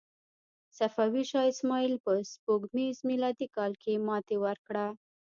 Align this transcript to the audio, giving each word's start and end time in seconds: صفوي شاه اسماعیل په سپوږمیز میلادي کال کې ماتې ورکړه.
صفوي 0.77 1.23
شاه 1.31 1.45
اسماعیل 1.53 1.93
په 2.05 2.11
سپوږمیز 2.31 2.97
میلادي 3.09 3.47
کال 3.55 3.71
کې 3.81 4.03
ماتې 4.07 4.35
ورکړه. 4.45 4.85